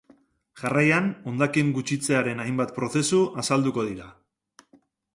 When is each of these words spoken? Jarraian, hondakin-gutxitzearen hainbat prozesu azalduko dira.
Jarraian, 0.61 1.09
hondakin-gutxitzearen 1.33 2.43
hainbat 2.47 2.75
prozesu 2.81 3.23
azalduko 3.45 3.89
dira. 3.95 4.13